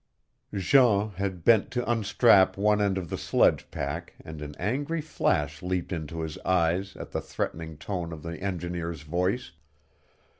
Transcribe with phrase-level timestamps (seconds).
[0.55, 5.61] Jean had bent to unstrap one end of the sledge pack and an angry flash
[5.61, 9.51] leaped into his eyes at the threatening tone of the engineer's voice.